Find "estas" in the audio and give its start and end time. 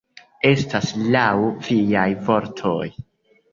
0.51-0.93